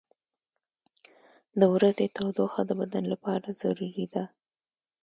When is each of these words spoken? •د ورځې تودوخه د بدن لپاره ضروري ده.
•د 1.59 1.61
ورځې 1.73 2.05
تودوخه 2.15 2.61
د 2.65 2.71
بدن 2.81 3.03
لپاره 3.13 3.57
ضروري 3.61 4.05
ده. 4.13 4.23